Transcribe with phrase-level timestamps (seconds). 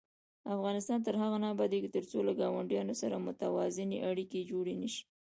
[0.55, 5.03] افغانستان تر هغو نه ابادیږي، ترڅو له ګاونډیانو سره متوازنې اړیکې جوړې نشي.